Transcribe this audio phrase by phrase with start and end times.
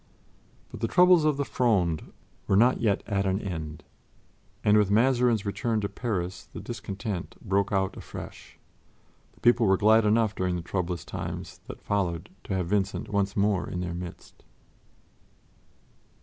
[0.71, 2.11] But the troubles of the Fronde
[2.47, 3.83] were not yet at an end,
[4.63, 8.57] and with Mazarin's return to Paris the discontent broke out afresh.
[9.33, 13.37] The people were glad enough during the troublous times that followed to have Vincent once
[13.37, 14.43] more in their midst.